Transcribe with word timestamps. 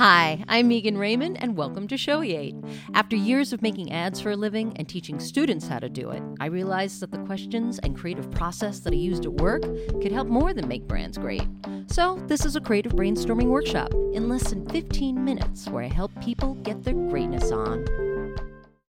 Hi, 0.00 0.42
I'm 0.48 0.68
Megan 0.68 0.96
Raymond, 0.96 1.36
and 1.42 1.58
welcome 1.58 1.86
to 1.88 1.94
Shoeate. 1.94 2.56
After 2.94 3.16
years 3.16 3.52
of 3.52 3.60
making 3.60 3.92
ads 3.92 4.18
for 4.18 4.30
a 4.30 4.34
living 4.34 4.72
and 4.76 4.88
teaching 4.88 5.20
students 5.20 5.68
how 5.68 5.78
to 5.78 5.90
do 5.90 6.08
it, 6.08 6.22
I 6.40 6.46
realized 6.46 7.00
that 7.00 7.10
the 7.10 7.18
questions 7.18 7.78
and 7.80 7.94
creative 7.94 8.30
process 8.30 8.80
that 8.80 8.94
I 8.94 8.96
used 8.96 9.26
at 9.26 9.34
work 9.34 9.60
could 10.00 10.10
help 10.10 10.26
more 10.26 10.54
than 10.54 10.66
make 10.66 10.88
brands 10.88 11.18
great. 11.18 11.46
So, 11.88 12.18
this 12.28 12.46
is 12.46 12.56
a 12.56 12.62
creative 12.62 12.92
brainstorming 12.92 13.48
workshop 13.48 13.92
in 14.14 14.30
less 14.30 14.48
than 14.48 14.66
15 14.70 15.22
minutes 15.22 15.68
where 15.68 15.84
I 15.84 15.88
help 15.88 16.18
people 16.22 16.54
get 16.54 16.82
their 16.82 16.94
greatness 16.94 17.52
on. 17.52 17.84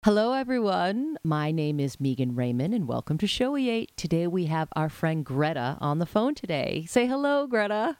Hello, 0.06 0.32
everyone. 0.32 1.18
My 1.22 1.50
name 1.50 1.80
is 1.80 2.00
Megan 2.00 2.34
Raymond, 2.34 2.72
and 2.72 2.88
welcome 2.88 3.18
to 3.18 3.26
Shoeate. 3.26 3.88
Today 3.98 4.26
we 4.26 4.46
have 4.46 4.68
our 4.74 4.88
friend 4.88 5.22
Greta 5.22 5.76
on 5.82 5.98
the 5.98 6.06
phone 6.06 6.34
today. 6.34 6.86
Say 6.88 7.06
hello, 7.06 7.46
Greta. 7.46 7.98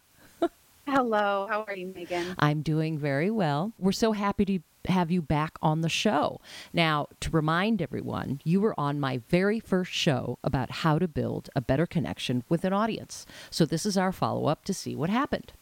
Hello, 0.86 1.46
how 1.48 1.64
are 1.66 1.74
you, 1.74 1.92
Megan? 1.94 2.34
I'm 2.38 2.60
doing 2.60 2.98
very 2.98 3.30
well. 3.30 3.72
We're 3.78 3.92
so 3.92 4.12
happy 4.12 4.44
to 4.44 4.58
have 4.86 5.10
you 5.10 5.22
back 5.22 5.56
on 5.62 5.80
the 5.80 5.88
show. 5.88 6.42
Now, 6.74 7.08
to 7.20 7.30
remind 7.30 7.80
everyone, 7.80 8.40
you 8.44 8.60
were 8.60 8.78
on 8.78 9.00
my 9.00 9.22
very 9.28 9.60
first 9.60 9.92
show 9.92 10.38
about 10.44 10.70
how 10.70 10.98
to 10.98 11.08
build 11.08 11.48
a 11.56 11.62
better 11.62 11.86
connection 11.86 12.44
with 12.50 12.64
an 12.64 12.74
audience. 12.74 13.24
So, 13.50 13.64
this 13.64 13.86
is 13.86 13.96
our 13.96 14.12
follow 14.12 14.46
up 14.46 14.64
to 14.66 14.74
see 14.74 14.94
what 14.94 15.08
happened. 15.08 15.52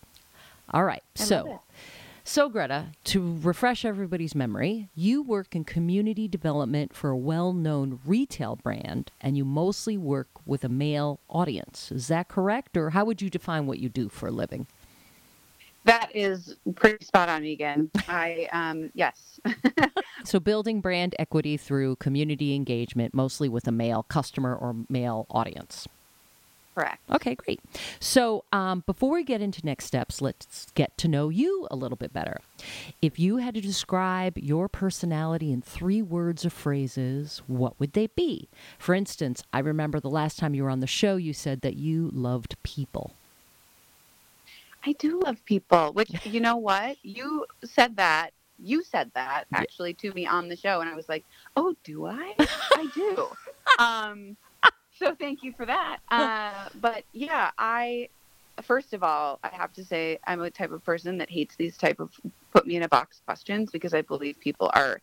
All 0.70 0.84
right. 0.84 1.04
I 1.16 1.22
so, 1.22 1.60
so, 2.24 2.48
Greta, 2.48 2.86
to 3.04 3.38
refresh 3.42 3.84
everybody's 3.84 4.34
memory, 4.34 4.88
you 4.94 5.22
work 5.22 5.54
in 5.54 5.64
community 5.64 6.26
development 6.26 6.94
for 6.94 7.10
a 7.10 7.16
well 7.16 7.52
known 7.52 8.00
retail 8.04 8.56
brand 8.56 9.12
and 9.20 9.36
you 9.36 9.44
mostly 9.44 9.96
work 9.96 10.28
with 10.44 10.64
a 10.64 10.68
male 10.68 11.20
audience. 11.28 11.92
Is 11.92 12.08
that 12.08 12.28
correct? 12.28 12.76
Or 12.76 12.90
how 12.90 13.04
would 13.04 13.22
you 13.22 13.30
define 13.30 13.66
what 13.66 13.78
you 13.78 13.88
do 13.88 14.08
for 14.08 14.26
a 14.28 14.32
living? 14.32 14.66
That 15.84 16.14
is 16.14 16.56
pretty 16.74 17.04
spot 17.04 17.28
on, 17.28 17.42
Megan. 17.42 17.90
I 18.08 18.48
um 18.52 18.90
yes. 18.94 19.40
So, 20.24 20.38
building 20.38 20.80
brand 20.80 21.14
equity 21.18 21.56
through 21.56 21.96
community 21.96 22.54
engagement, 22.54 23.12
mostly 23.12 23.48
with 23.48 23.66
a 23.66 23.72
male 23.72 24.04
customer 24.04 24.54
or 24.54 24.76
male 24.88 25.26
audience. 25.30 25.88
Correct. 26.74 27.00
Okay, 27.10 27.34
great. 27.34 27.60
So, 28.00 28.44
um, 28.52 28.82
before 28.86 29.12
we 29.12 29.24
get 29.24 29.42
into 29.42 29.60
next 29.66 29.84
steps, 29.84 30.22
let's 30.22 30.70
get 30.74 30.96
to 30.98 31.08
know 31.08 31.28
you 31.28 31.66
a 31.70 31.76
little 31.76 31.96
bit 31.96 32.12
better. 32.12 32.40
If 33.02 33.18
you 33.18 33.38
had 33.38 33.54
to 33.54 33.60
describe 33.60 34.38
your 34.38 34.68
personality 34.68 35.52
in 35.52 35.60
three 35.60 36.00
words 36.00 36.46
or 36.46 36.50
phrases, 36.50 37.42
what 37.46 37.78
would 37.78 37.92
they 37.92 38.06
be? 38.06 38.48
For 38.78 38.94
instance, 38.94 39.42
I 39.52 39.58
remember 39.58 40.00
the 40.00 40.08
last 40.08 40.38
time 40.38 40.54
you 40.54 40.62
were 40.62 40.70
on 40.70 40.80
the 40.80 40.86
show, 40.86 41.16
you 41.16 41.34
said 41.34 41.60
that 41.60 41.76
you 41.76 42.10
loved 42.12 42.56
people. 42.62 43.12
I 44.84 44.92
do 44.92 45.20
love 45.20 45.44
people, 45.44 45.92
which 45.92 46.10
you 46.24 46.40
know 46.40 46.56
what? 46.56 46.96
You 47.02 47.46
said 47.64 47.96
that. 47.96 48.30
You 48.58 48.82
said 48.82 49.10
that 49.14 49.44
actually 49.54 49.94
to 49.94 50.12
me 50.12 50.26
on 50.26 50.48
the 50.48 50.56
show 50.56 50.80
and 50.80 50.88
I 50.88 50.94
was 50.94 51.08
like, 51.08 51.24
"Oh, 51.56 51.74
do 51.84 52.06
I?" 52.06 52.34
I 52.38 52.86
do. 52.94 53.28
Um 53.78 54.36
so 54.98 55.14
thank 55.14 55.42
you 55.42 55.52
for 55.52 55.66
that. 55.66 55.98
Uh 56.10 56.68
but 56.80 57.04
yeah, 57.12 57.50
I 57.58 58.08
first 58.62 58.92
of 58.92 59.02
all, 59.02 59.40
I 59.42 59.48
have 59.52 59.72
to 59.74 59.84
say 59.84 60.18
I'm 60.26 60.42
a 60.42 60.50
type 60.50 60.72
of 60.72 60.84
person 60.84 61.18
that 61.18 61.30
hates 61.30 61.56
these 61.56 61.76
type 61.76 62.00
of 62.00 62.10
put 62.52 62.66
me 62.66 62.76
in 62.76 62.82
a 62.82 62.88
box 62.88 63.20
questions 63.24 63.70
because 63.70 63.94
I 63.94 64.02
believe 64.02 64.38
people 64.40 64.70
are 64.74 65.00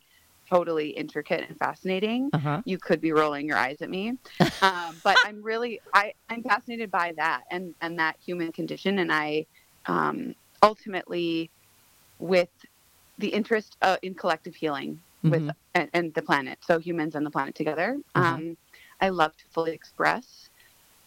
totally 0.50 0.90
intricate 0.90 1.46
and 1.48 1.58
fascinating. 1.58 2.30
Uh 2.34 2.38
huh. 2.40 2.62
you 2.66 2.78
could 2.78 3.00
be 3.02 3.12
rolling 3.12 3.48
your 3.48 3.58
eyes 3.58 3.78
at 3.82 3.90
me 3.90 4.14
um, 4.62 5.00
but 5.04 5.16
i'm 5.24 5.42
really 5.44 5.80
i 5.94 6.12
i'm 6.30 6.42
fascinated 6.44 6.90
by 6.90 7.14
that 7.18 7.44
and 7.52 7.76
and 7.82 8.00
that 8.00 8.16
human 8.20 8.52
condition 8.52 9.00
and 9.00 9.12
i 9.12 9.46
um, 9.86 10.36
ultimately 10.64 11.50
with 12.20 12.50
the 13.18 13.28
interest 13.30 13.78
uh, 13.82 13.98
in 14.02 14.14
collective 14.14 14.56
healing 14.56 15.00
with 15.24 15.42
Mhm. 15.44 15.52
and, 15.76 15.90
and 15.94 16.14
the 16.14 16.22
planet 16.22 16.58
so 16.62 16.80
humans 16.80 17.16
and 17.16 17.26
the 17.26 17.30
planet 17.32 17.54
together 17.56 17.98
Uh-huh. 18.16 18.36
um, 18.36 18.58
i 19.02 19.10
love 19.10 19.36
to 19.36 19.44
fully 19.52 19.72
express 19.74 20.50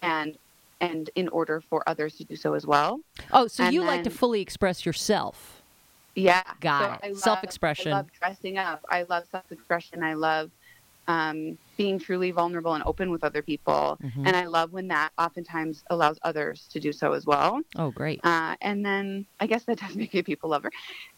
and 0.03 0.37
and 0.81 1.09
in 1.15 1.29
order 1.29 1.61
for 1.61 1.83
others 1.89 2.17
to 2.17 2.25
do 2.25 2.37
so 2.37 2.53
as 2.55 2.67
well 2.67 3.01
Oh, 3.33 3.47
so 3.47 3.65
And 3.65 3.73
you 3.75 3.83
like 3.83 4.05
to 4.05 4.11
fully 4.11 4.41
express 4.41 4.85
yourself. 4.85 5.63
Yeah. 6.15 6.43
Got 6.61 6.81
So 6.81 6.93
it. 6.93 7.01
I 7.07 7.09
love- 7.11 7.19
Self-expression. 7.19 7.93
I 7.93 7.97
love 7.97 8.07
dressing 8.13 8.59
up. 8.59 8.85
I 8.91 9.05
love 9.05 9.25
self 9.31 9.51
expression. 9.53 10.03
I 10.03 10.15
love 10.15 10.51
um, 11.09 11.57
being 11.77 11.99
truly 11.99 12.31
vulnerable 12.31 12.75
and 12.75 12.85
open 12.85 13.11
with 13.11 13.25
other 13.25 13.43
people. 13.43 13.99
Mhm. 14.03 14.27
And 14.27 14.37
I 14.37 14.47
love 14.47 14.73
when 14.73 14.89
that 14.89 15.13
oftentimes 15.19 15.83
allows 15.91 16.19
others 16.23 16.69
to 16.69 16.81
do 16.81 16.93
so 16.93 17.13
as 17.13 17.27
well. 17.27 17.61
Oh, 17.77 17.91
great. 17.91 18.21
Uh, 18.25 18.57
and 18.61 18.85
then 18.85 19.27
I 19.41 19.47
guess 19.47 19.65
that 19.65 19.79
does 19.81 19.97
make 19.97 20.15
a 20.15 20.23
people 20.23 20.51
lover 20.51 20.71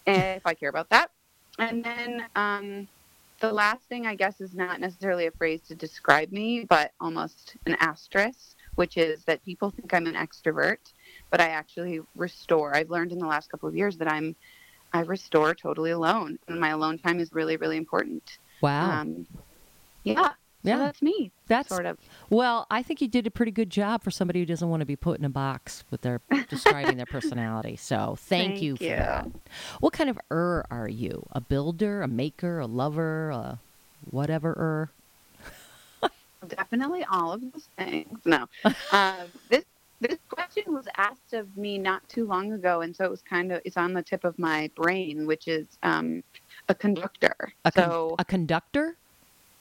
if 0.06 0.46
I 0.46 0.54
care 0.54 0.70
about 0.70 0.90
that. 0.90 1.10
And 1.58 1.84
then 1.84 2.26
um, 2.34 2.88
the 3.40 3.52
last 3.52 3.88
thing 3.88 4.06
I 4.06 4.14
guess 4.14 4.40
is 4.40 4.54
not 4.54 4.80
necessarily 4.80 5.26
a 5.26 5.30
phrase 5.32 5.62
to 5.62 5.74
describe 5.74 6.32
me, 6.32 6.64
but 6.68 6.92
almost 7.00 7.56
an 7.66 7.76
asterisk, 7.80 8.56
which 8.74 8.96
is 8.96 9.24
that 9.24 9.44
people 9.44 9.70
think 9.70 9.92
I'm 9.92 10.06
an 10.06 10.14
extrovert, 10.14 10.78
but 11.30 11.40
I 11.40 11.48
actually 11.48 12.00
restore. 12.14 12.74
I've 12.74 12.90
learned 12.90 13.12
in 13.12 13.18
the 13.18 13.26
last 13.26 13.50
couple 13.50 13.68
of 13.68 13.76
years 13.76 13.96
that 13.98 14.10
I'm 14.10 14.36
I 14.92 15.00
restore 15.00 15.54
totally 15.56 15.90
alone, 15.90 16.38
and 16.46 16.60
my 16.60 16.68
alone 16.68 16.98
time 16.98 17.18
is 17.18 17.32
really 17.32 17.56
really 17.56 17.76
important. 17.76 18.38
Wow. 18.62 19.00
Um, 19.00 19.26
yeah, 20.04 20.32
yeah. 20.64 20.78
that's 20.78 21.02
me, 21.02 21.30
That's 21.46 21.68
sort 21.68 21.86
of. 21.86 21.98
Well, 22.30 22.66
I 22.70 22.82
think 22.82 23.00
you 23.00 23.08
did 23.08 23.26
a 23.26 23.30
pretty 23.30 23.52
good 23.52 23.70
job 23.70 24.02
for 24.02 24.10
somebody 24.10 24.40
who 24.40 24.46
doesn't 24.46 24.68
want 24.68 24.80
to 24.80 24.86
be 24.86 24.96
put 24.96 25.18
in 25.18 25.24
a 25.24 25.30
box 25.30 25.84
with 25.90 26.00
their 26.00 26.20
describing 26.48 26.96
their 26.96 27.06
personality. 27.06 27.78
So 27.84 28.16
thank, 28.18 28.52
Thank 28.52 28.62
you 28.62 28.76
for 28.76 28.84
you. 28.84 28.90
that. 28.90 29.28
What 29.80 29.92
kind 29.92 30.08
of 30.08 30.18
er 30.30 30.64
are 30.70 30.88
you? 30.88 31.26
A 31.32 31.40
builder, 31.40 32.02
a 32.02 32.08
maker, 32.08 32.58
a 32.60 32.66
lover, 32.66 33.30
a 33.30 33.58
whatever 34.10 34.50
er? 34.50 34.90
Definitely 36.48 37.04
all 37.04 37.32
of 37.32 37.40
those 37.40 37.68
things. 37.76 38.20
No, 38.24 38.48
uh, 38.90 39.24
this 39.50 39.64
this 40.00 40.18
question 40.28 40.72
was 40.72 40.86
asked 40.96 41.32
of 41.32 41.56
me 41.56 41.78
not 41.78 42.06
too 42.08 42.26
long 42.26 42.52
ago, 42.52 42.80
and 42.80 42.94
so 42.94 43.04
it 43.04 43.10
was 43.10 43.22
kind 43.22 43.52
of 43.52 43.60
it's 43.64 43.76
on 43.76 43.92
the 43.92 44.02
tip 44.02 44.24
of 44.24 44.38
my 44.38 44.70
brain, 44.74 45.26
which 45.26 45.48
is 45.48 45.66
um, 45.82 46.22
a 46.68 46.74
conductor. 46.74 47.34
A, 47.64 47.72
con- 47.72 47.84
so 47.84 48.14
a 48.18 48.24
conductor? 48.24 48.96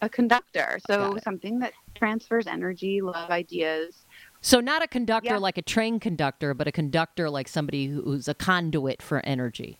A 0.03 0.09
conductor. 0.09 0.79
So 0.87 1.17
something 1.23 1.59
that 1.59 1.73
transfers 1.95 2.47
energy, 2.47 3.01
love, 3.01 3.29
ideas. 3.29 4.05
So 4.41 4.59
not 4.59 4.83
a 4.83 4.87
conductor 4.87 5.35
Yeah. 5.35 5.37
like 5.37 5.57
a 5.57 5.61
train 5.61 5.99
conductor, 5.99 6.53
but 6.53 6.67
a 6.67 6.71
conductor 6.71 7.29
like 7.29 7.47
somebody 7.47 7.87
who's 7.87 8.27
a 8.27 8.33
conduit 8.33 9.01
for 9.01 9.25
energy. 9.25 9.77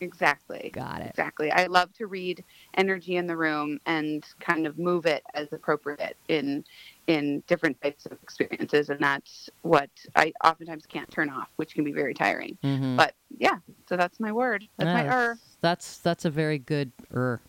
Exactly. 0.00 0.70
Got 0.74 1.00
it. 1.00 1.10
Exactly. 1.10 1.50
I 1.50 1.66
love 1.66 1.92
to 1.94 2.06
read 2.06 2.44
energy 2.74 3.16
in 3.16 3.26
the 3.26 3.36
room 3.36 3.80
and 3.86 4.24
kind 4.40 4.66
of 4.66 4.78
move 4.78 5.06
it 5.06 5.22
as 5.34 5.52
appropriate 5.52 6.16
in 6.28 6.64
in 7.06 7.42
different 7.46 7.80
types 7.80 8.04
of 8.06 8.12
experiences, 8.22 8.90
and 8.90 9.00
that's 9.00 9.48
what 9.62 9.88
I 10.16 10.32
oftentimes 10.44 10.86
can't 10.86 11.10
turn 11.10 11.30
off, 11.30 11.48
which 11.56 11.74
can 11.74 11.84
be 11.84 11.92
very 11.92 12.14
tiring. 12.14 12.58
Mhm. 12.62 12.96
But 12.96 13.14
yeah, 13.38 13.58
so 13.88 13.96
that's 13.96 14.20
my 14.20 14.32
word. 14.32 14.68
That's 14.76 14.92
my 14.92 15.06
er. 15.06 15.38
That's 15.60 15.98
that's 15.98 16.24
a 16.24 16.30
very 16.30 16.58
good 16.58 16.92
er. 17.14 17.40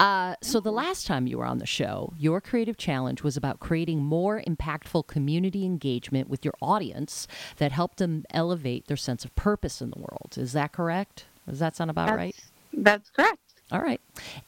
Uh, 0.00 0.34
so 0.42 0.60
the 0.60 0.72
last 0.72 1.06
time 1.06 1.26
you 1.26 1.38
were 1.38 1.44
on 1.44 1.58
the 1.58 1.66
show, 1.66 2.12
your 2.18 2.40
creative 2.40 2.76
challenge 2.76 3.22
was 3.22 3.36
about 3.36 3.60
creating 3.60 4.02
more 4.02 4.42
impactful 4.46 5.06
community 5.06 5.64
engagement 5.64 6.28
with 6.28 6.44
your 6.44 6.54
audience 6.60 7.28
that 7.58 7.72
helped 7.72 7.98
them 7.98 8.24
elevate 8.30 8.86
their 8.86 8.96
sense 8.96 9.24
of 9.24 9.34
purpose 9.36 9.80
in 9.80 9.90
the 9.90 9.98
world. 9.98 10.34
Is 10.36 10.52
that 10.52 10.72
correct? 10.72 11.26
Does 11.48 11.58
that 11.58 11.76
sound 11.76 11.90
about 11.90 12.06
That's, 12.06 12.16
right? 12.16 12.36
That's 12.72 13.10
correct. 13.10 13.38
All 13.72 13.80
right. 13.80 14.00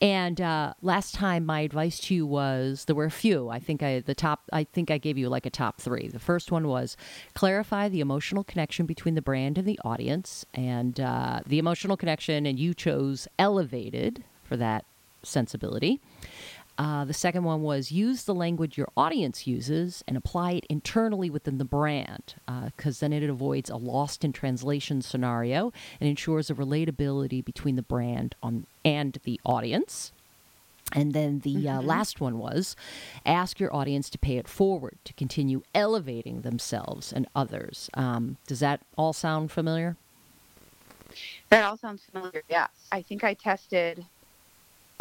And 0.02 0.38
uh, 0.38 0.74
last 0.82 1.14
time, 1.14 1.46
my 1.46 1.60
advice 1.60 1.98
to 2.00 2.14
you 2.14 2.26
was 2.26 2.84
there 2.84 2.94
were 2.94 3.06
a 3.06 3.10
few. 3.10 3.48
I 3.48 3.58
think 3.58 3.82
I 3.82 4.00
the 4.00 4.14
top. 4.14 4.42
I 4.52 4.64
think 4.64 4.90
I 4.90 4.98
gave 4.98 5.16
you 5.16 5.30
like 5.30 5.46
a 5.46 5.50
top 5.50 5.80
three. 5.80 6.08
The 6.08 6.18
first 6.18 6.52
one 6.52 6.68
was 6.68 6.94
clarify 7.32 7.88
the 7.88 8.00
emotional 8.00 8.44
connection 8.44 8.84
between 8.84 9.14
the 9.14 9.22
brand 9.22 9.56
and 9.56 9.66
the 9.66 9.80
audience, 9.82 10.44
and 10.52 11.00
uh, 11.00 11.40
the 11.46 11.58
emotional 11.58 11.96
connection. 11.96 12.44
And 12.44 12.58
you 12.58 12.74
chose 12.74 13.26
elevated 13.38 14.24
for 14.42 14.58
that 14.58 14.84
sensibility. 15.24 16.00
Uh, 16.76 17.04
the 17.04 17.14
second 17.14 17.44
one 17.44 17.62
was 17.62 17.92
use 17.92 18.24
the 18.24 18.34
language 18.34 18.76
your 18.76 18.88
audience 18.96 19.46
uses 19.46 20.02
and 20.08 20.16
apply 20.16 20.52
it 20.52 20.66
internally 20.68 21.30
within 21.30 21.58
the 21.58 21.64
brand, 21.64 22.34
because 22.66 22.98
then 22.98 23.12
it 23.12 23.22
avoids 23.30 23.70
a 23.70 23.76
lost 23.76 24.24
in 24.24 24.32
translation 24.32 25.00
scenario 25.00 25.72
and 26.00 26.08
ensures 26.08 26.50
a 26.50 26.54
relatability 26.54 27.44
between 27.44 27.76
the 27.76 27.82
brand 27.82 28.34
on, 28.42 28.66
and 28.84 29.18
the 29.22 29.40
audience. 29.44 30.10
And 30.92 31.12
then 31.12 31.40
the 31.40 31.68
uh, 31.68 31.80
last 31.80 32.20
one 32.20 32.38
was 32.38 32.74
ask 33.24 33.60
your 33.60 33.74
audience 33.74 34.10
to 34.10 34.18
pay 34.18 34.36
it 34.36 34.48
forward 34.48 34.98
to 35.04 35.12
continue 35.14 35.62
elevating 35.74 36.42
themselves 36.42 37.12
and 37.12 37.26
others. 37.36 37.88
Um, 37.94 38.36
does 38.48 38.60
that 38.60 38.80
all 38.96 39.12
sound 39.12 39.52
familiar? 39.52 39.96
That 41.50 41.64
all 41.64 41.76
sounds 41.76 42.02
familiar. 42.02 42.42
Yes. 42.48 42.70
I 42.90 43.00
think 43.00 43.22
I 43.22 43.34
tested 43.34 44.04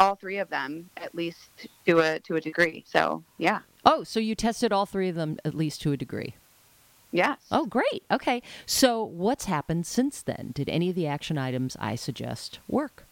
all 0.00 0.16
three 0.16 0.38
of 0.38 0.50
them 0.50 0.90
at 0.96 1.14
least 1.14 1.50
to 1.86 2.00
a 2.00 2.18
to 2.20 2.36
a 2.36 2.40
degree. 2.40 2.84
So 2.86 3.22
yeah. 3.38 3.60
Oh, 3.84 4.04
so 4.04 4.20
you 4.20 4.34
tested 4.34 4.72
all 4.72 4.86
three 4.86 5.08
of 5.08 5.14
them 5.14 5.38
at 5.44 5.54
least 5.54 5.82
to 5.82 5.92
a 5.92 5.96
degree. 5.96 6.34
Yes. 7.14 7.38
Oh, 7.52 7.66
great. 7.66 8.02
Okay. 8.10 8.42
So, 8.66 9.04
what's 9.04 9.44
happened 9.44 9.86
since 9.86 10.20
then? 10.20 10.50
Did 10.52 10.68
any 10.68 10.90
of 10.90 10.96
the 10.96 11.06
action 11.06 11.38
items 11.38 11.76
I 11.78 11.94
suggest 11.94 12.58
work? 12.66 13.04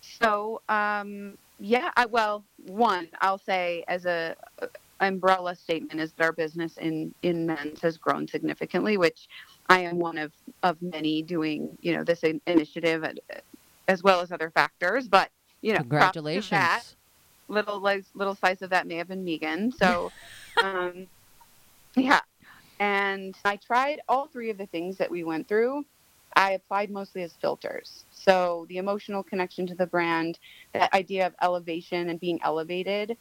So, 0.00 0.62
um, 0.68 1.36
yeah, 1.58 1.90
I, 1.96 2.06
well, 2.06 2.44
one, 2.68 3.08
I'll 3.20 3.38
say 3.38 3.82
as 3.88 4.06
a, 4.06 4.36
a 4.60 4.68
umbrella 5.00 5.56
statement 5.56 6.00
is 6.00 6.12
that 6.12 6.24
our 6.24 6.32
business 6.32 6.76
in 6.76 7.12
in 7.22 7.44
men's 7.44 7.80
has 7.80 7.96
grown 7.98 8.28
significantly, 8.28 8.96
which 8.96 9.28
I 9.68 9.80
am 9.80 9.98
one 9.98 10.16
of 10.16 10.30
of 10.62 10.80
many 10.80 11.22
doing, 11.22 11.76
you 11.80 11.96
know, 11.96 12.04
this 12.04 12.22
in- 12.22 12.40
initiative 12.46 13.02
at, 13.02 13.18
as 13.88 14.04
well 14.04 14.20
as 14.20 14.30
other 14.30 14.50
factors. 14.50 15.08
But 15.08 15.30
you 15.62 15.72
know, 15.72 15.78
Congratulations. 15.78 16.50
that. 16.50 16.82
Little 17.48 17.80
like 17.80 18.04
little 18.14 18.34
slice 18.34 18.62
of 18.62 18.70
that 18.70 18.86
may 18.86 18.96
have 18.96 19.08
been 19.08 19.24
Megan. 19.24 19.72
So, 19.72 20.10
um, 20.62 21.06
yeah. 21.96 22.20
And 22.78 23.34
I 23.44 23.56
tried 23.56 24.00
all 24.08 24.26
three 24.26 24.50
of 24.50 24.58
the 24.58 24.66
things 24.66 24.96
that 24.98 25.10
we 25.10 25.24
went 25.24 25.48
through. 25.48 25.84
I 26.36 26.52
applied 26.52 26.90
mostly 26.90 27.22
as 27.22 27.32
filters. 27.34 28.04
So 28.10 28.66
the 28.68 28.78
emotional 28.78 29.22
connection 29.22 29.66
to 29.66 29.74
the 29.74 29.86
brand, 29.86 30.38
that 30.72 30.92
idea 30.94 31.26
of 31.26 31.34
elevation 31.42 32.08
and 32.08 32.20
being 32.20 32.38
elevated 32.42 33.16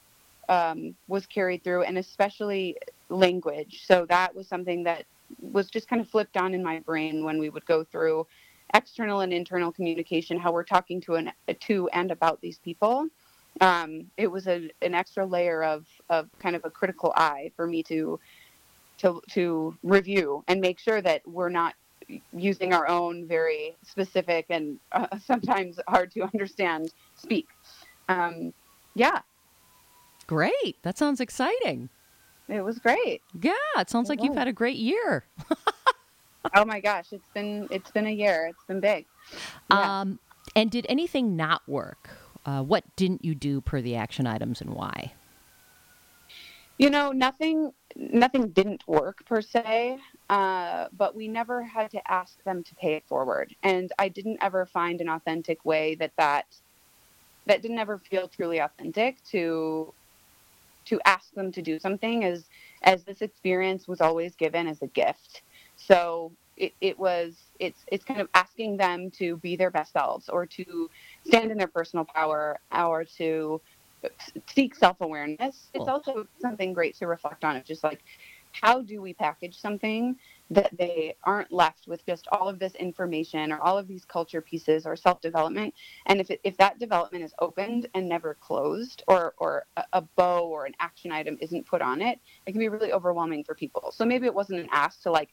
um, 0.47 0.95
was 1.07 1.25
carried 1.25 1.63
through, 1.63 1.83
and 1.83 1.97
especially 1.97 2.77
language. 3.09 3.83
So 3.85 4.05
that 4.09 4.35
was 4.35 4.47
something 4.47 4.83
that 4.83 5.05
was 5.39 5.69
just 5.69 5.87
kind 5.87 6.01
of 6.01 6.07
flipped 6.09 6.37
on 6.37 6.53
in 6.53 6.63
my 6.63 6.79
brain 6.79 7.23
when 7.23 7.39
we 7.39 7.49
would 7.49 7.65
go 7.65 7.83
through 7.83 8.25
external 8.73 9.21
and 9.21 9.33
internal 9.33 9.71
communication, 9.71 10.37
how 10.39 10.51
we're 10.51 10.63
talking 10.63 11.01
to 11.01 11.15
an 11.15 11.31
to 11.61 11.89
and 11.89 12.11
about 12.11 12.41
these 12.41 12.59
people. 12.59 13.07
Um, 13.61 14.05
it 14.17 14.27
was 14.27 14.47
a, 14.47 14.69
an 14.81 14.93
extra 14.93 15.25
layer 15.25 15.63
of, 15.63 15.85
of 16.09 16.29
kind 16.39 16.55
of 16.55 16.63
a 16.65 16.69
critical 16.69 17.11
eye 17.15 17.51
for 17.55 17.67
me 17.67 17.83
to 17.83 18.19
to 18.99 19.21
to 19.31 19.77
review 19.83 20.43
and 20.47 20.61
make 20.61 20.79
sure 20.79 21.01
that 21.01 21.21
we're 21.27 21.49
not 21.49 21.73
using 22.33 22.73
our 22.73 22.87
own 22.87 23.27
very 23.27 23.75
specific 23.83 24.45
and 24.49 24.79
uh, 24.91 25.07
sometimes 25.25 25.79
hard 25.87 26.11
to 26.11 26.21
understand 26.21 26.91
speak. 27.15 27.47
Um, 28.07 28.53
yeah, 28.95 29.21
Great. 30.29 30.77
That 30.83 30.95
sounds 30.95 31.19
exciting. 31.19 31.89
it 32.47 32.61
was 32.61 32.77
great. 32.77 33.23
Yeah, 33.41 33.53
it 33.77 33.89
sounds 33.89 34.09
It 34.09 34.13
like 34.13 34.23
you've 34.23 34.35
had 34.35 34.47
a 34.47 34.53
great 34.53 34.77
year. 34.77 35.25
Oh 36.55 36.65
my 36.65 36.79
gosh, 36.79 37.07
it's 37.11 37.29
been 37.33 37.67
it's 37.69 37.91
been 37.91 38.07
a 38.07 38.11
year. 38.11 38.47
It's 38.49 38.63
been 38.65 38.79
big. 38.79 39.05
Yeah. 39.69 40.01
Um, 40.01 40.19
and 40.55 40.71
did 40.71 40.85
anything 40.89 41.35
not 41.35 41.61
work? 41.67 42.09
Uh, 42.45 42.63
what 42.63 42.83
didn't 42.95 43.23
you 43.23 43.35
do 43.35 43.61
per 43.61 43.81
the 43.81 43.95
action 43.95 44.25
items 44.25 44.61
and 44.61 44.71
why? 44.71 45.13
You 46.77 46.89
know, 46.89 47.11
nothing 47.11 47.71
nothing 47.95 48.49
didn't 48.49 48.87
work 48.87 49.25
per 49.25 49.41
se, 49.41 49.99
uh, 50.29 50.87
but 50.95 51.13
we 51.13 51.27
never 51.27 51.61
had 51.61 51.91
to 51.91 52.11
ask 52.11 52.41
them 52.43 52.63
to 52.63 52.75
pay 52.75 52.93
it 52.93 53.05
forward, 53.07 53.53
and 53.63 53.91
I 53.99 54.07
didn't 54.07 54.39
ever 54.41 54.65
find 54.65 55.01
an 55.01 55.09
authentic 55.09 55.65
way 55.65 55.95
that 55.95 56.13
that 56.17 56.45
that 57.47 57.61
didn't 57.61 57.79
ever 57.79 57.97
feel 57.97 58.29
truly 58.29 58.59
authentic 58.59 59.21
to 59.31 59.93
to 60.85 60.99
ask 61.05 61.33
them 61.33 61.51
to 61.51 61.61
do 61.61 61.79
something 61.79 62.23
as 62.23 62.45
as 62.83 63.03
this 63.03 63.21
experience 63.21 63.87
was 63.87 63.99
always 63.99 64.35
given 64.35 64.65
as 64.67 64.81
a 64.81 64.87
gift. 64.87 65.43
So 65.89 66.31
it, 66.55 66.73
it 66.81 66.99
was 66.99 67.35
it's 67.59 67.83
it's 67.87 68.05
kind 68.05 68.21
of 68.21 68.27
asking 68.33 68.77
them 68.77 69.09
to 69.11 69.37
be 69.37 69.55
their 69.55 69.71
best 69.71 69.93
selves 69.93 70.29
or 70.29 70.45
to 70.45 70.89
stand 71.25 71.51
in 71.51 71.57
their 71.57 71.67
personal 71.67 72.05
power 72.05 72.59
or 72.71 73.05
to 73.17 73.61
uh, 74.03 74.09
seek 74.53 74.75
self-awareness. 74.75 75.69
It's 75.73 75.87
also 75.87 76.27
something 76.41 76.73
great 76.73 76.95
to 76.97 77.07
reflect 77.07 77.43
on 77.43 77.55
of 77.55 77.63
just 77.63 77.83
like 77.83 78.03
how 78.51 78.81
do 78.81 78.99
we 78.99 79.13
package 79.13 79.59
something 79.59 80.15
that 80.49 80.75
they 80.77 81.15
aren't 81.23 81.51
left 81.51 81.87
with 81.87 82.03
just 82.05 82.27
all 82.31 82.49
of 82.49 82.57
this 82.57 82.73
information 82.75 83.51
or 83.51 83.59
all 83.59 83.77
of 83.77 83.87
these 83.87 84.05
culture 84.05 84.41
pieces 84.41 84.87
or 84.87 84.95
self-development? 84.95 85.71
And 86.07 86.19
if, 86.19 86.31
it, 86.31 86.41
if 86.43 86.57
that 86.57 86.79
development 86.79 87.23
is 87.23 87.33
opened 87.39 87.87
and 87.93 88.09
never 88.09 88.35
closed 88.41 89.03
or, 89.07 89.35
or 89.37 89.65
a, 89.77 89.83
a 89.93 90.01
bow 90.01 90.47
or 90.47 90.65
an 90.65 90.73
action 90.79 91.11
item 91.11 91.37
isn't 91.41 91.67
put 91.67 91.83
on 91.83 92.01
it 92.01 92.19
it 92.47 92.51
can 92.51 92.59
be 92.59 92.69
really 92.69 92.91
overwhelming 92.91 93.43
for 93.43 93.53
people. 93.53 93.91
So 93.95 94.03
maybe 94.03 94.25
it 94.25 94.33
wasn't 94.33 94.61
an 94.61 94.69
ask 94.71 95.03
to 95.03 95.11
like 95.11 95.29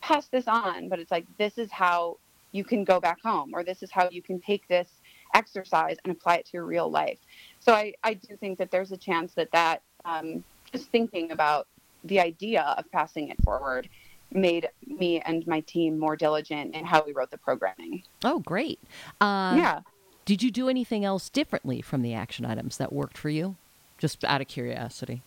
pass 0.00 0.28
this 0.28 0.46
on 0.46 0.88
but 0.88 0.98
it's 0.98 1.10
like 1.10 1.26
this 1.38 1.58
is 1.58 1.70
how 1.70 2.16
you 2.52 2.64
can 2.64 2.84
go 2.84 3.00
back 3.00 3.20
home 3.22 3.50
or 3.54 3.62
this 3.62 3.82
is 3.82 3.90
how 3.90 4.08
you 4.10 4.22
can 4.22 4.40
take 4.40 4.66
this 4.68 4.88
exercise 5.34 5.96
and 6.04 6.12
apply 6.12 6.36
it 6.36 6.44
to 6.44 6.52
your 6.54 6.64
real 6.64 6.90
life 6.90 7.18
so 7.60 7.72
I, 7.72 7.94
I 8.02 8.14
do 8.14 8.36
think 8.36 8.58
that 8.58 8.70
there's 8.70 8.92
a 8.92 8.96
chance 8.96 9.34
that 9.34 9.52
that 9.52 9.82
um, 10.04 10.42
just 10.72 10.90
thinking 10.90 11.30
about 11.30 11.68
the 12.04 12.20
idea 12.20 12.62
of 12.78 12.90
passing 12.90 13.28
it 13.28 13.36
forward 13.44 13.88
made 14.32 14.68
me 14.86 15.20
and 15.20 15.46
my 15.46 15.60
team 15.60 15.98
more 15.98 16.16
diligent 16.16 16.74
in 16.74 16.84
how 16.84 17.04
we 17.04 17.12
wrote 17.12 17.30
the 17.30 17.38
programming. 17.38 18.02
Oh, 18.24 18.38
great. 18.40 18.78
Uh, 19.20 19.54
yeah. 19.56 19.80
Did 20.24 20.42
you 20.42 20.50
do 20.50 20.68
anything 20.68 21.04
else 21.04 21.28
differently 21.28 21.82
from 21.82 22.02
the 22.02 22.14
action 22.14 22.44
items 22.44 22.76
that 22.76 22.92
worked 22.92 23.18
for 23.18 23.28
you? 23.28 23.56
Just 23.98 24.24
out 24.24 24.40
of 24.40 24.48
curiosity. 24.48 25.22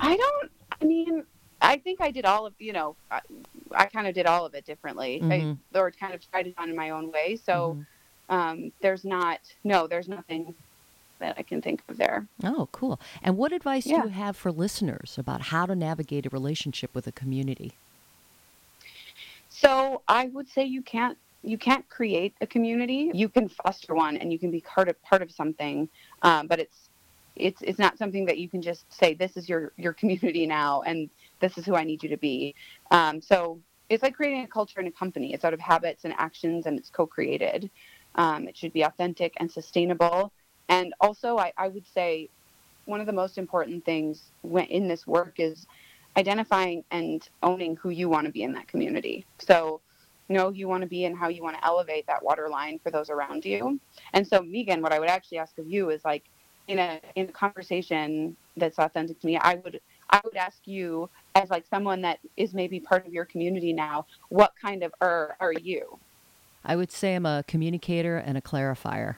I 0.00 0.16
don't, 0.16 0.50
I 0.80 0.84
mean, 0.84 1.24
I 1.68 1.76
think 1.76 2.00
I 2.00 2.10
did 2.10 2.24
all 2.24 2.46
of, 2.46 2.54
you 2.58 2.72
know, 2.72 2.96
I, 3.10 3.20
I 3.72 3.84
kind 3.84 4.06
of 4.06 4.14
did 4.14 4.24
all 4.24 4.46
of 4.46 4.54
it 4.54 4.64
differently 4.64 5.20
Mhm. 5.22 5.58
I, 5.74 5.78
or 5.78 5.90
kind 5.90 6.14
of 6.14 6.30
tried 6.30 6.46
it 6.46 6.54
on 6.56 6.70
in 6.70 6.76
my 6.76 6.90
own 6.90 7.12
way. 7.12 7.36
So 7.36 7.76
Mhm. 7.76 7.86
um, 8.30 8.72
there's 8.80 9.04
not, 9.04 9.40
no, 9.64 9.86
there's 9.86 10.08
nothing 10.08 10.54
that 11.20 11.34
I 11.38 11.42
can 11.42 11.60
think 11.60 11.82
of 11.88 11.98
there. 11.98 12.26
Oh, 12.42 12.68
cool. 12.72 12.98
And 13.22 13.36
what 13.36 13.52
advice 13.52 13.86
Yeah. 13.86 14.02
do 14.02 14.08
you 14.08 14.14
have 14.14 14.34
for 14.36 14.50
listeners 14.50 15.18
about 15.18 15.42
how 15.52 15.66
to 15.66 15.74
navigate 15.74 16.24
a 16.24 16.30
relationship 16.30 16.94
with 16.94 17.06
a 17.06 17.12
community? 17.12 17.72
So 19.50 20.02
I 20.08 20.28
would 20.28 20.48
say 20.48 20.64
you 20.64 20.82
can't 20.82 21.18
you 21.42 21.58
can't 21.58 21.88
create 21.88 22.34
a 22.40 22.46
community. 22.46 23.10
You 23.14 23.28
can 23.28 23.48
foster 23.48 23.94
one, 23.94 24.16
and 24.16 24.32
you 24.32 24.38
can 24.38 24.50
be 24.50 24.60
part 24.60 24.88
of 24.88 25.00
part 25.02 25.22
of 25.22 25.30
something, 25.30 25.88
um, 26.22 26.46
but 26.46 26.58
it's 26.60 26.88
it's 27.36 27.62
it's 27.62 27.78
not 27.78 27.96
something 27.96 28.26
that 28.26 28.38
you 28.38 28.48
can 28.48 28.60
just 28.60 28.92
say 28.92 29.14
this 29.14 29.36
is 29.36 29.48
your 29.48 29.72
your 29.76 29.92
community 29.92 30.46
now, 30.46 30.82
and 30.82 31.08
this 31.40 31.58
is 31.58 31.64
who 31.64 31.74
I 31.74 31.84
need 31.84 32.02
you 32.02 32.08
to 32.10 32.16
be. 32.16 32.54
Um, 32.90 33.20
so 33.20 33.60
it's 33.88 34.02
like 34.02 34.14
creating 34.14 34.44
a 34.44 34.48
culture 34.48 34.80
in 34.80 34.86
a 34.86 34.92
company. 34.92 35.32
It's 35.32 35.44
out 35.44 35.54
of 35.54 35.60
habits 35.60 36.04
and 36.04 36.14
actions, 36.18 36.66
and 36.66 36.78
it's 36.78 36.90
co-created. 36.90 37.70
Um, 38.14 38.48
it 38.48 38.56
should 38.56 38.72
be 38.72 38.82
authentic 38.82 39.34
and 39.38 39.50
sustainable. 39.50 40.32
And 40.68 40.92
also, 41.00 41.38
I, 41.38 41.52
I 41.56 41.68
would 41.68 41.86
say 41.86 42.28
one 42.84 43.00
of 43.00 43.06
the 43.06 43.12
most 43.12 43.38
important 43.38 43.84
things 43.84 44.30
in 44.68 44.88
this 44.88 45.06
work 45.06 45.34
is 45.38 45.66
identifying 46.16 46.84
and 46.90 47.28
owning 47.42 47.76
who 47.76 47.90
you 47.90 48.08
want 48.08 48.26
to 48.26 48.32
be 48.32 48.42
in 48.42 48.52
that 48.54 48.66
community. 48.66 49.24
So 49.38 49.80
know 50.28 50.48
who 50.50 50.56
you 50.56 50.68
want 50.68 50.82
to 50.82 50.88
be 50.88 51.04
and 51.04 51.16
how 51.16 51.28
you 51.28 51.42
want 51.42 51.56
to 51.56 51.64
elevate 51.64 52.06
that 52.06 52.22
water 52.22 52.48
line 52.48 52.78
for 52.82 52.90
those 52.90 53.08
around 53.10 53.44
you. 53.44 53.80
And 54.12 54.26
so 54.26 54.42
Megan, 54.42 54.82
what 54.82 54.92
I 54.92 54.98
would 54.98 55.08
actually 55.08 55.38
ask 55.38 55.56
of 55.58 55.68
you 55.68 55.90
is 55.90 56.04
like 56.04 56.24
in 56.66 56.78
a 56.78 57.00
in 57.14 57.28
a 57.28 57.32
conversation 57.32 58.36
that's 58.56 58.78
authentic 58.78 59.20
to 59.20 59.26
me, 59.26 59.38
I 59.38 59.56
would 59.56 59.80
I 60.10 60.20
would 60.24 60.36
ask 60.36 60.66
you 60.66 61.08
as 61.38 61.50
like 61.50 61.64
someone 61.66 62.02
that 62.02 62.18
is 62.36 62.52
maybe 62.52 62.80
part 62.80 63.06
of 63.06 63.12
your 63.12 63.24
community 63.24 63.72
now, 63.72 64.06
what 64.28 64.52
kind 64.60 64.82
of 64.82 64.92
er 65.02 65.36
are 65.40 65.52
you? 65.52 65.98
I 66.64 66.76
would 66.76 66.90
say 66.90 67.14
I'm 67.14 67.24
a 67.26 67.44
communicator 67.46 68.16
and 68.16 68.36
a 68.36 68.40
clarifier. 68.40 69.16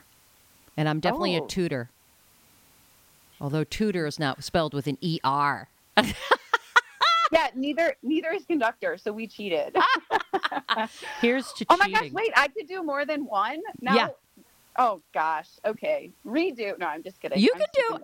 And 0.77 0.87
I'm 0.87 0.99
definitely 0.99 1.35
a 1.35 1.41
Oh. 1.41 1.47
tutor. 1.47 1.89
Although 3.41 3.63
tutor 3.63 4.05
is 4.05 4.19
not 4.19 4.43
spelled 4.43 4.73
with 4.73 4.87
an 4.87 4.97
ER. 5.03 5.67
yeah, 7.31 7.47
neither 7.55 7.95
neither 8.03 8.31
is 8.31 8.45
conductor, 8.45 8.97
so 8.97 9.11
we 9.11 9.27
cheated. 9.27 9.75
Here's 11.21 11.51
to 11.53 11.65
oh 11.69 11.77
my 11.77 11.89
gosh, 11.89 12.11
wait, 12.11 12.31
I 12.35 12.47
could 12.47 12.67
do 12.67 12.83
more 12.83 13.05
than 13.05 13.25
one? 13.25 13.59
No. 13.81 13.95
Yeah. 13.95 14.07
Oh 14.77 15.01
gosh. 15.13 15.49
Okay. 15.65 16.11
Redo. 16.25 16.77
No, 16.77 16.85
I'm 16.85 17.03
just 17.03 17.19
kidding. 17.19 17.39
You 17.39 17.49
I'm 17.53 17.59
could 17.59 17.69
do 17.73 17.81
sticking 17.81 17.95
with 17.95 18.03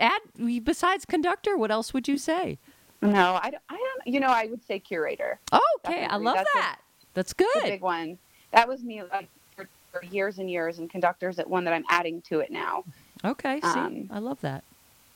add 0.00 0.20
add 0.48 0.64
besides 0.64 1.04
conductor. 1.04 1.56
What 1.56 1.70
else 1.70 1.92
would 1.92 2.08
you 2.08 2.16
say? 2.18 2.58
No, 3.00 3.38
I 3.42 3.50
don't, 3.50 3.62
I 3.68 3.76
don't. 3.76 4.06
You 4.12 4.20
know, 4.20 4.28
I 4.28 4.46
would 4.46 4.62
say 4.64 4.78
curator. 4.78 5.38
Oh, 5.52 5.60
okay, 5.86 6.04
I 6.04 6.16
love 6.16 6.36
That's 6.36 6.50
a- 6.54 6.58
that. 6.58 6.78
That's 7.14 7.32
a 7.32 7.36
good. 7.36 7.62
big 7.64 7.80
one. 7.80 8.18
That 8.52 8.68
was 8.68 8.82
me 8.82 9.02
like 9.02 9.28
for, 9.54 9.68
for 9.92 10.02
years 10.04 10.38
and 10.38 10.50
years, 10.50 10.78
and 10.78 10.90
conductors 10.90 11.38
at 11.38 11.48
one 11.48 11.64
that 11.64 11.72
I'm 11.74 11.84
adding 11.90 12.22
to 12.22 12.40
it 12.40 12.50
now. 12.50 12.84
Okay, 13.24 13.60
see, 13.60 13.66
Um, 13.68 14.08
I 14.12 14.18
love 14.18 14.40
that. 14.42 14.64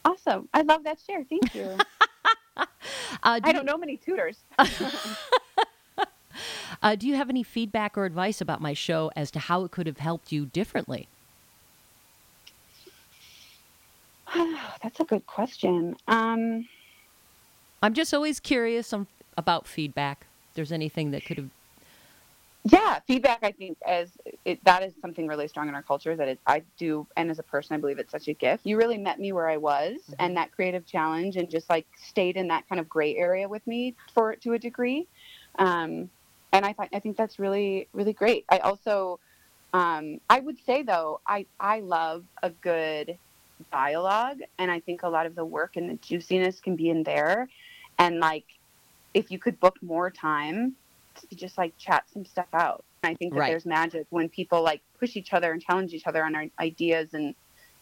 Awesome. 0.05 0.49
I 0.53 0.63
love 0.63 0.85
that 0.85 0.99
share. 1.07 1.25
Thank 1.25 1.55
you. 1.55 1.77
Uh, 3.23 3.39
do, 3.39 3.49
I 3.49 3.53
don't 3.53 3.65
know 3.65 3.79
many 3.79 3.97
tutors. 3.97 4.39
uh, 4.59 4.67
do 6.97 7.07
you 7.07 7.15
have 7.15 7.31
any 7.31 7.45
feedback 7.45 7.97
or 7.97 8.05
advice 8.05 8.41
about 8.41 8.61
my 8.61 8.75
show 8.75 9.13
as 9.15 9.31
to 9.31 9.39
how 9.39 9.63
it 9.65 9.71
could 9.71 9.87
have 9.87 9.99
helped 9.99 10.33
you 10.33 10.47
differently? 10.47 11.07
That's 14.83 14.99
a 15.01 15.05
good 15.05 15.27
question. 15.27 15.97
Um, 16.09 16.67
I'm 17.83 17.95
just 17.95 18.15
always 18.15 18.41
curious 18.41 18.93
on, 18.93 19.07
about 19.37 19.67
feedback. 19.67 20.27
If 20.51 20.55
there's 20.55 20.73
anything 20.73 21.11
that 21.11 21.25
could 21.25 21.39
have 21.39 21.51
yeah, 22.65 23.01
feedback. 23.09 23.41
I 23.43 23.51
think 23.51 23.77
as 23.85 24.11
it, 24.45 24.63
that 24.65 24.85
is 24.85 24.93
something 25.01 25.27
really 25.27 25.49
strong 25.49 25.69
in 25.69 25.75
our 25.75 25.83
culture 25.83 26.15
that 26.15 26.29
it, 26.29 26.39
I 26.47 26.63
do, 26.79 27.07
and 27.17 27.29
as 27.29 27.41
a 27.41 27.43
person, 27.43 27.75
I 27.75 27.79
believe 27.79 27.99
it's 27.99 28.13
such 28.13 28.29
a 28.29 28.35
gift. 28.35 28.65
You 28.65 28.77
really 28.77 28.99
met 28.99 29.19
me 29.19 29.33
where 29.33 29.49
I 29.49 29.57
was, 29.57 29.95
mm-hmm. 29.95 30.15
and 30.21 30.37
that 30.37 30.53
creative 30.53 30.87
challenge, 30.87 31.37
and 31.37 31.51
just 31.51 31.69
like 31.69 31.87
stayed 32.01 32.37
in 32.37 32.49
that 32.49 32.69
kind 32.69 32.81
of 32.81 32.89
gray 32.89 33.17
area 33.17 33.49
with 33.49 33.67
me 33.67 33.97
for 34.15 34.37
to 34.37 34.53
a 34.53 34.59
degree. 34.61 35.09
Um, 35.59 36.09
and 36.53 36.65
I, 36.65 36.73
th- 36.73 36.91
I 36.93 37.01
think 37.01 37.17
that's 37.17 37.41
really 37.41 37.89
really 37.93 38.13
great. 38.13 38.45
I 38.49 38.59
also, 38.59 39.19
um, 39.73 40.21
I 40.31 40.39
would 40.39 40.57
say 40.65 40.85
though, 40.85 41.21
I 41.27 41.47
I 41.59 41.81
love 41.81 42.25
a 42.45 42.51
good 42.51 43.19
dialogue, 43.73 44.39
and 44.59 44.71
I 44.71 44.79
think 44.79 45.03
a 45.03 45.09
lot 45.09 45.27
of 45.27 45.35
the 45.35 45.45
work 45.45 45.77
and 45.77 45.91
the 45.91 45.95
juiciness 45.95 46.61
can 46.61 46.77
be 46.77 46.91
in 46.91 47.03
there, 47.03 47.49
and 48.03 48.19
like 48.19 48.45
if 49.15 49.31
you 49.31 49.39
could 49.39 49.61
book 49.61 49.77
more 49.81 50.11
time 50.11 50.75
to 51.31 51.37
just 51.37 51.57
like 51.57 51.77
chat 51.79 52.05
some 52.13 52.25
stuff 52.25 52.49
out. 52.53 52.85
I 53.05 53.15
think 53.15 53.35
that 53.35 53.41
right. 53.41 53.51
there's 53.51 53.67
magic 53.67 54.07
when 54.11 54.29
people 54.29 54.63
like 54.63 54.81
push 54.99 55.17
each 55.17 55.33
other 55.33 55.53
and 55.53 55.61
challenge 55.61 55.93
each 55.93 56.07
other 56.07 56.25
on 56.25 56.35
our 56.35 56.47
ideas 56.59 57.15
and, 57.15 57.35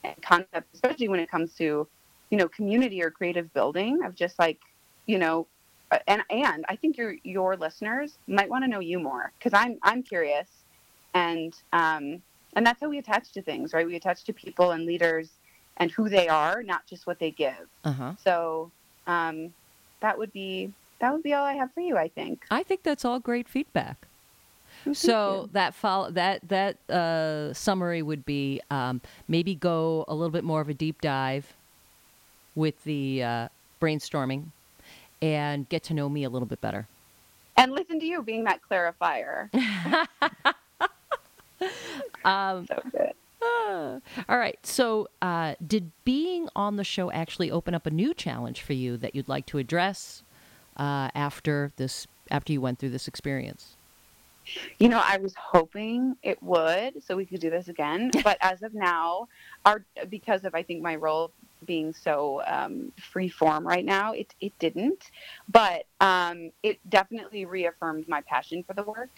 and 0.03 0.15
concepts, 0.23 0.69
especially 0.75 1.09
when 1.09 1.21
it 1.21 1.31
comes 1.31 1.55
to, 1.55 1.87
you 2.31 2.39
know, 2.39 2.49
community 2.49 3.03
or 3.03 3.11
creative 3.11 3.53
building 3.53 4.03
of 4.05 4.15
just 4.15 4.39
like, 4.39 4.59
you 5.07 5.19
know, 5.19 5.47
and 6.07 6.23
and 6.31 6.65
I 6.69 6.77
think 6.77 6.97
your 6.97 7.17
your 7.23 7.57
listeners 7.57 8.19
might 8.29 8.49
want 8.49 8.65
to 8.65 8.69
know 8.69 8.81
you 8.81 8.99
more 8.99 9.33
because 9.39 9.53
I'm 9.53 9.79
I'm 9.83 10.03
curious, 10.03 10.49
and 11.15 11.53
um 11.73 12.23
and 12.55 12.65
that's 12.65 12.81
how 12.81 12.89
we 12.89 12.99
attach 12.99 13.33
to 13.33 13.43
things, 13.43 13.73
right? 13.73 13.87
We 13.87 13.97
attach 13.97 14.25
to 14.25 14.33
people 14.33 14.71
and 14.71 14.87
leaders 14.87 15.31
and 15.79 15.91
who 15.91 16.09
they 16.09 16.29
are, 16.29 16.63
not 16.63 16.87
just 16.87 17.07
what 17.07 17.19
they 17.19 17.31
give. 17.31 17.69
Uh-huh. 17.85 18.13
So 18.23 18.71
um, 19.07 19.53
that 20.01 20.19
would 20.19 20.33
be 20.33 20.73
that 21.01 21.13
would 21.13 21.23
be 21.23 21.33
all 21.33 21.45
I 21.45 21.55
have 21.55 21.73
for 21.73 21.81
you. 21.81 21.97
I 21.97 22.09
think. 22.09 22.45
I 22.51 22.63
think 22.63 22.83
that's 22.83 23.05
all 23.05 23.19
great 23.19 23.49
feedback. 23.49 24.07
so 24.93 25.49
that 25.53 25.75
follow 25.75 26.11
that 26.11 26.49
that 26.49 26.77
uh, 26.91 27.53
summary 27.53 28.03
would 28.03 28.25
be 28.25 28.61
um, 28.71 29.01
maybe 29.29 29.55
go 29.55 30.05
a 30.09 30.15
little 30.15 30.31
bit 30.31 30.45
more 30.45 30.61
of 30.61 30.69
a 30.69 30.75
deep 30.75 31.01
dive 31.01 31.53
with 32.55 32.83
the 32.85 33.23
uh, 33.23 33.49
brainstorming 33.81 34.47
and 35.23 35.69
get 35.69 35.83
to 35.85 35.95
know 35.95 36.09
me 36.09 36.25
a 36.25 36.31
little 36.31 36.47
bit 36.47 36.61
better. 36.61 36.87
And 37.57 37.73
listen 37.73 38.01
to 38.01 38.07
you 38.07 38.23
being 38.23 38.45
that 38.45 38.61
clarifier. 38.69 39.53
um, 42.25 42.67
so 42.69 42.83
good. 42.91 43.13
All 44.29 44.39
right. 44.39 44.59
So, 44.65 45.09
uh, 45.23 45.55
did 45.65 45.93
being 46.05 46.49
on 46.55 46.77
the 46.77 46.85
show 46.85 47.11
actually 47.11 47.51
open 47.51 47.75
up 47.75 47.87
a 47.87 47.91
new 47.91 48.13
challenge 48.15 48.61
for 48.61 48.73
you 48.73 48.97
that 48.99 49.15
you'd 49.15 49.29
like 49.29 49.47
to 49.47 49.59
address 49.59 50.23
uh, 50.77 51.09
after 51.15 51.73
this 51.77 52.07
after 52.31 52.53
you 52.53 52.61
went 52.61 52.79
through 52.79 52.91
this 52.91 53.09
experience? 53.09 53.77
You 54.79 54.89
know, 54.89 55.01
I 55.05 55.19
was 55.19 55.35
hoping 55.39 56.17
it 56.23 56.43
would, 56.43 57.03
so 57.03 57.17
we 57.17 57.27
could 57.27 57.41
do 57.41 57.51
this 57.51 57.69
again. 57.69 58.11
But 58.25 58.39
as 58.41 58.63
of 58.63 58.75
now, 58.75 59.29
our 59.65 59.85
because 60.09 60.45
of 60.45 60.55
I 60.55 60.63
think 60.63 60.83
my 60.83 60.97
role 60.97 61.33
being 61.67 61.93
so 61.93 62.43
um, 62.47 62.93
free 63.13 63.29
form 63.29 63.67
right 63.67 63.85
now, 63.85 64.13
it 64.13 64.35
it 64.41 64.59
didn't. 64.59 65.11
But 65.49 65.85
um, 66.01 66.51
it 66.63 66.79
definitely 66.89 67.45
reaffirmed 67.45 68.09
my 68.09 68.23
passion 68.23 68.65
for 68.65 68.75
the 68.75 68.83
work, 68.83 69.11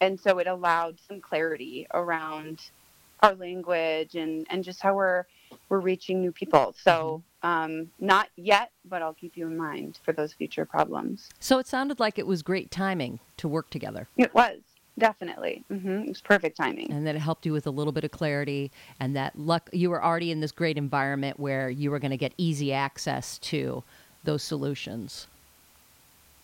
and 0.00 0.18
so 0.18 0.38
it 0.38 0.46
allowed 0.46 0.98
some 1.08 1.20
clarity 1.20 1.86
around 1.92 2.70
our 3.20 3.34
language 3.34 4.14
and 4.14 4.46
and 4.50 4.64
just 4.64 4.80
how 4.80 4.94
we're 4.94 5.24
we're 5.68 5.80
reaching 5.80 6.20
new 6.20 6.32
people. 6.32 6.74
So 6.82 7.22
mm-hmm. 7.42 7.48
um, 7.48 7.90
not 7.98 8.28
yet, 8.36 8.70
but 8.84 9.02
I'll 9.02 9.14
keep 9.14 9.36
you 9.36 9.46
in 9.46 9.56
mind 9.56 9.98
for 10.04 10.12
those 10.12 10.32
future 10.32 10.64
problems. 10.64 11.28
So 11.40 11.58
it 11.58 11.66
sounded 11.66 12.00
like 12.00 12.18
it 12.18 12.26
was 12.26 12.42
great 12.42 12.70
timing 12.70 13.20
to 13.38 13.48
work 13.48 13.70
together. 13.70 14.08
It 14.16 14.34
was 14.34 14.58
definitely. 14.98 15.64
Mm-hmm. 15.70 16.02
It 16.02 16.08
was 16.08 16.20
perfect 16.20 16.56
timing, 16.56 16.90
and 16.92 17.06
that 17.06 17.16
it 17.16 17.20
helped 17.20 17.46
you 17.46 17.52
with 17.52 17.66
a 17.66 17.70
little 17.70 17.92
bit 17.92 18.04
of 18.04 18.10
clarity, 18.10 18.70
and 19.00 19.16
that 19.16 19.38
luck. 19.38 19.70
You 19.72 19.90
were 19.90 20.02
already 20.02 20.30
in 20.30 20.40
this 20.40 20.52
great 20.52 20.78
environment 20.78 21.38
where 21.38 21.70
you 21.70 21.90
were 21.90 21.98
going 21.98 22.10
to 22.10 22.16
get 22.16 22.32
easy 22.36 22.72
access 22.72 23.38
to 23.38 23.82
those 24.24 24.42
solutions. 24.42 25.26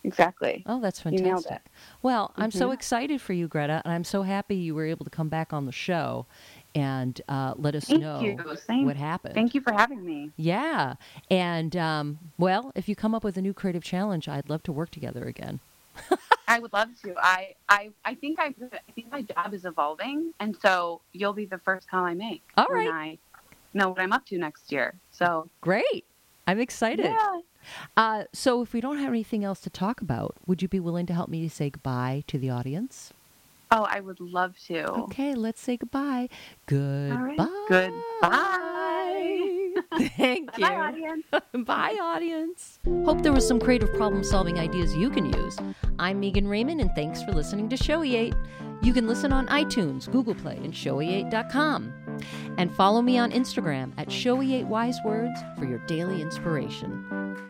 Exactly. 0.05 0.63
Oh, 0.65 0.81
that's 0.81 0.99
fantastic. 0.99 1.25
You 1.25 1.31
nailed 1.31 1.45
it. 1.45 1.61
Well, 2.01 2.33
I'm 2.35 2.49
mm-hmm. 2.49 2.59
so 2.59 2.71
excited 2.71 3.21
for 3.21 3.31
you, 3.31 3.47
Greta, 3.47 3.81
and 3.85 3.93
I'm 3.93 4.03
so 4.03 4.23
happy 4.23 4.55
you 4.55 4.75
were 4.75 4.85
able 4.85 5.05
to 5.05 5.09
come 5.09 5.29
back 5.29 5.53
on 5.53 5.65
the 5.65 5.71
show 5.71 6.25
and 6.75 7.19
uh, 7.27 7.53
let 7.57 7.75
us 7.75 7.85
Thank 7.85 8.01
know 8.01 8.37
what 8.83 8.95
happened. 8.95 9.33
Thank 9.33 9.53
you 9.53 9.61
for 9.61 9.73
having 9.73 10.03
me. 10.03 10.31
Yeah. 10.37 10.95
And, 11.29 11.75
um, 11.75 12.19
well, 12.37 12.71
if 12.75 12.89
you 12.89 12.95
come 12.95 13.13
up 13.13 13.23
with 13.23 13.37
a 13.37 13.41
new 13.41 13.53
creative 13.53 13.83
challenge, 13.83 14.27
I'd 14.27 14.49
love 14.49 14.63
to 14.63 14.71
work 14.71 14.89
together 14.89 15.23
again. 15.25 15.59
I 16.47 16.59
would 16.59 16.73
love 16.73 16.89
to. 17.03 17.13
I, 17.17 17.53
I, 17.69 17.91
I 18.03 18.15
think 18.15 18.39
I, 18.39 18.53
I 18.71 18.91
think 18.93 19.11
my 19.11 19.21
job 19.21 19.53
is 19.53 19.65
evolving, 19.65 20.33
and 20.39 20.57
so 20.61 21.01
you'll 21.13 21.33
be 21.33 21.45
the 21.45 21.59
first 21.59 21.87
call 21.87 22.03
I 22.03 22.15
make. 22.15 22.41
All 22.57 22.67
right. 22.67 22.89
I 22.89 23.17
know 23.73 23.89
what 23.89 23.99
I'm 23.99 24.11
up 24.11 24.25
to 24.27 24.37
next 24.37 24.71
year. 24.71 24.95
So 25.11 25.49
great. 25.61 26.05
I'm 26.47 26.59
excited. 26.59 27.05
Yeah. 27.05 27.39
Uh, 27.95 28.23
so, 28.33 28.61
if 28.61 28.73
we 28.73 28.81
don't 28.81 28.97
have 28.97 29.09
anything 29.09 29.45
else 29.45 29.61
to 29.61 29.69
talk 29.69 30.01
about, 30.01 30.35
would 30.45 30.61
you 30.61 30.67
be 30.67 30.81
willing 30.81 31.05
to 31.05 31.13
help 31.13 31.29
me 31.29 31.47
say 31.47 31.69
goodbye 31.69 32.23
to 32.27 32.37
the 32.37 32.49
audience? 32.49 33.13
Oh, 33.75 33.87
I 33.89 34.01
would 34.01 34.19
love 34.19 34.55
to. 34.67 34.87
Okay, 35.05 35.33
let's 35.33 35.59
say 35.59 35.77
goodbye. 35.77 36.29
Goodbye. 36.67 37.47
Right. 37.69 37.91
Goodbye. 38.21 39.53
Thank 40.15 40.55
you. 40.59 40.67
Bye, 40.67 40.75
audience. 40.75 41.25
Bye, 41.65 41.97
audience. 41.99 42.79
Hope 43.03 43.23
there 43.23 43.33
was 43.33 43.47
some 43.47 43.59
creative 43.59 43.91
problem 43.95 44.23
solving 44.23 44.59
ideas 44.59 44.95
you 44.95 45.09
can 45.09 45.25
use. 45.33 45.57
I'm 45.97 46.19
Megan 46.19 46.47
Raymond, 46.47 46.81
and 46.81 46.91
thanks 46.93 47.23
for 47.23 47.31
listening 47.31 47.67
to 47.69 47.75
Shoeate. 47.75 48.35
You 48.83 48.93
can 48.93 49.07
listen 49.07 49.33
on 49.33 49.47
iTunes, 49.47 50.11
Google 50.11 50.35
Play, 50.35 50.57
and 50.57 50.71
shoeate.com. 50.71 51.93
And 52.59 52.71
follow 52.71 53.01
me 53.01 53.17
on 53.17 53.31
Instagram 53.31 53.91
at 53.97 54.09
ShoeateWisewords 54.09 55.57
for 55.57 55.65
your 55.65 55.79
daily 55.87 56.21
inspiration. 56.21 57.49